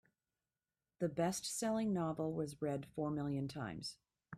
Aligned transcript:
The 0.97 1.09
bestselling 1.09 1.89
novel 1.91 2.33
was 2.33 2.59
read 2.59 2.87
four 2.87 3.11
million 3.11 3.47
times. 3.47 3.97